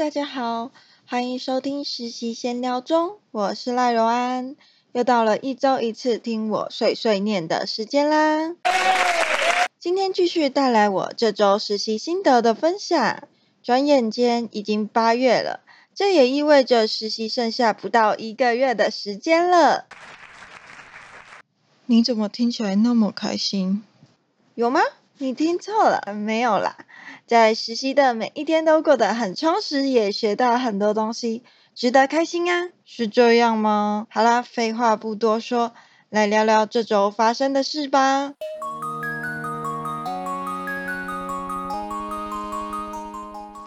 [0.00, 0.70] 大家好，
[1.04, 4.56] 欢迎收听实习闲聊中，我是赖柔安，
[4.92, 8.56] 又到了一周一次听我碎碎念的时间啦。
[9.78, 13.28] 今天继续带来我这周实习心得的分享。
[13.62, 15.60] 转眼间已经八月了，
[15.94, 19.84] 这也意味着实习剩下不到一个月的时间了。
[21.84, 23.84] 你怎么听起来那么开心？
[24.54, 24.80] 有吗？
[25.18, 26.86] 你听错了，没有啦。
[27.26, 31.42] 在实习的每一天都过得很充实，也学到很多东西，
[31.74, 32.70] 值得开心啊！
[32.84, 34.06] 是这样吗？
[34.10, 35.72] 好啦，废话不多说，
[36.08, 38.34] 来聊聊这周发生的事吧。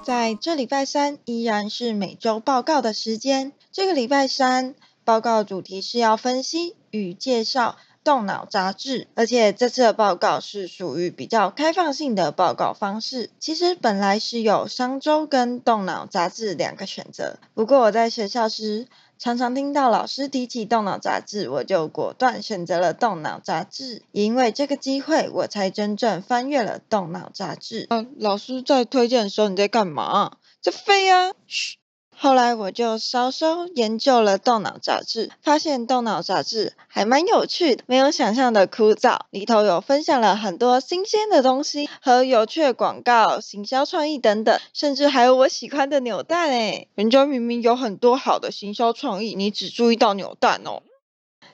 [0.03, 3.53] 在这礼拜三依然是每周报告的时间。
[3.71, 4.75] 这个礼拜三
[5.05, 7.77] 报告主题是要分析与介绍。
[8.03, 13.29] 动脑杂志，而且这次的报告是属于比较开放性的报告方式。
[13.39, 18.87] 其实本来是有商周跟动脑杂志两个选择，不过我在学校时
[19.17, 24.01] 常常听到老师提起动脑杂志，我就果断选择了动脑杂志。
[24.11, 27.87] 也因为这个机会，我才真正翻阅了动脑杂志。
[27.89, 30.37] 嗯老师在推荐的时候你在干嘛？
[30.61, 31.31] 在飞啊！
[31.47, 31.77] 嘘。
[32.15, 39.19] 后来我就稍稍研究了动脑杂志，发现动脑杂志还蛮有趣的，没有想象的枯燥。
[39.29, 46.87] 里头有分享了很多新鲜的东西和有趣的广告、行销创意等等，甚至还有我喜欢的扭蛋诶。
[46.95, 50.81] 人家明明有很多好的行销创意，你只注意到扭蛋哦。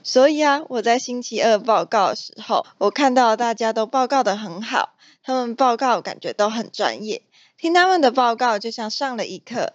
[0.03, 4.93] 所以啊，我在星期二报告的时候，我看到大家都报告的很好，
[5.23, 7.23] 他们报告感觉都很专业，
[7.57, 9.73] 听他们的报告就像上了一课。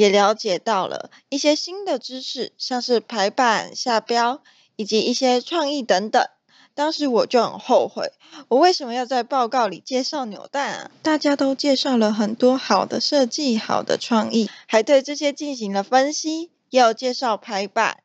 [0.00, 4.42] 也了解到了一些新的知识，像是排版、下标
[4.76, 6.26] 以及一些创意等等。
[6.74, 8.10] 当时我就很后悔，
[8.48, 10.90] 我为什么要在报告里介绍扭蛋啊？
[11.02, 17.98] 大家都介绍了很多好的设计、好的创意，还对这些进行了分析，也有介绍排版，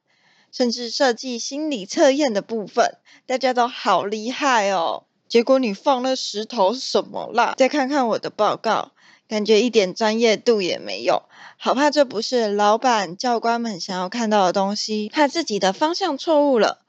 [0.52, 5.06] 甚至设计心理测验的部分，大家都好厉害哦。
[5.30, 7.54] 结果你放了石头是什么啦？
[7.58, 8.92] 再看看我的报告。
[9.28, 11.24] 感觉一点专业度也没有，
[11.58, 16.85] 好怕这不是老板教官们想要看到的东西，怕自己的方向错误了。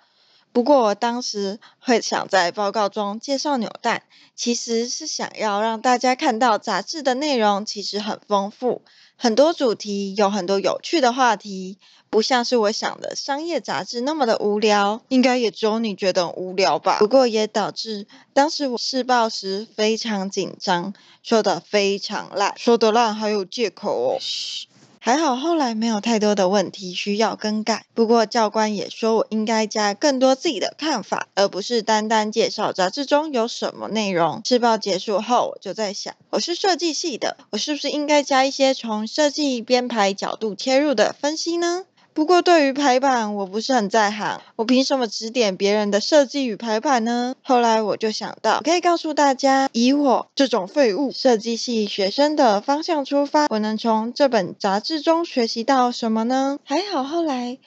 [0.57, 8.81] 不过我当时会想在报告中介绍扭蛋，其实是想要让大家看到杂志的内容其实很丰富，
[9.19, 11.77] 很多主题，有很多有趣的话题。
[12.09, 17.01] 不像是我想的商业杂志那么的无聊，应该也只有你觉得无聊吧。
[17.01, 24.17] 不过也导致当时我试报时非常紧张，说的非常烂，说的烂还有借口哦。
[24.19, 24.69] 嘘，
[25.07, 27.87] 还好后来没有太多的问题需要更改。
[27.95, 34.43] 不过教官也说我应该加更多自己的看法，而不是单单介绍杂志中有什么内容。
[34.45, 41.85] 试报结束后，我就在想，我是设计系的，我是不是应该加一些从设计编排角度切入的分析呢？
[42.17, 47.35] 不过对于排版，我不是很在行，我凭什么指点别人的设计与排版呢？
[47.43, 56.59] 后来我就想到，可以告诉大家，以我这种废物设计系学生的方向出发，我能从这本杂志中学习到什么呢？
[56.65, 57.59] 还好后来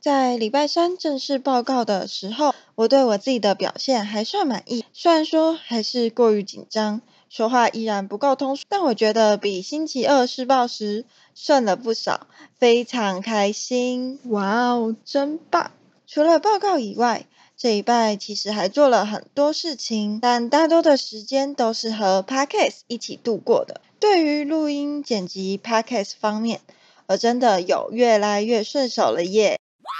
[0.00, 7.00] 在礼拜三正式报告的时候，我对我自己的表现还算满意，虽然说还是过于紧张。
[7.28, 11.04] 说话依然不够通顺，但我觉得比星期二试报时
[11.34, 12.26] 顺了不少，
[12.58, 14.18] 非常开心。
[14.24, 15.72] 哇哦，真棒！
[16.06, 17.26] 除了报告以外，
[17.56, 23.80] 这一拜其实还做了很多事情，但大多的时间都是和 Podcast 一起度过的。
[23.98, 26.60] 对于录音剪辑 Podcast 方面，
[27.06, 29.58] 我真的有越来越顺手了耶！
[29.82, 29.90] 哇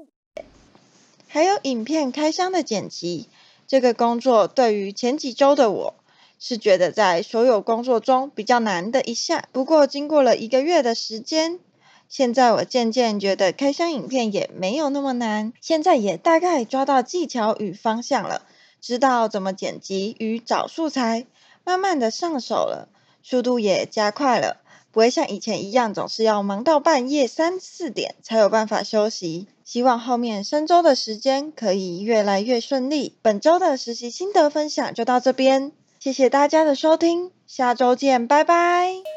[0.00, 0.44] 哦
[1.28, 3.28] 还有影片开箱的剪辑，
[3.66, 5.94] 这个工作对于前几周的我。
[6.44, 11.60] 是觉得在所有工作中比较难的一项，不过经过了一个月的时间，
[12.08, 18.42] 现在我渐渐觉得开箱影片也没有那么难，现在也大概抓到技巧与方向了，
[18.80, 21.26] 知道怎么剪辑与找素材，
[21.62, 22.88] 慢慢的上手了，
[23.22, 24.56] 速度也加快了，
[24.90, 29.46] 不会像以前一样总是要忙到半夜三四点才有办法休息。
[29.64, 33.16] 希望后面三周的时间可以越来越顺利。
[33.22, 35.70] 本周的实习心得分享就到这边。
[36.02, 39.11] 谢谢大家的收听，下周见，拜拜。